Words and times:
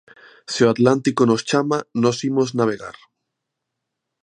Se 0.51 0.61
o 0.65 0.71
Atlántico 0.75 1.21
nos 1.27 1.41
chama, 1.49 1.77
nós 2.03 2.17
imos 2.29 2.49
navegar. 2.59 2.97